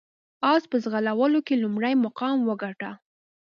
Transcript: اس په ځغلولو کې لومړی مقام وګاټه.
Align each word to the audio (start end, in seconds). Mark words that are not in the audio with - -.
اس 0.51 0.63
په 0.71 0.75
ځغلولو 0.83 1.39
کې 1.47 1.55
لومړی 1.63 1.93
مقام 2.05 2.37
وګاټه. 2.43 2.91